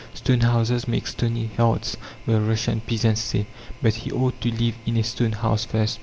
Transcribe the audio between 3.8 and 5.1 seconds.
But he ought to live in a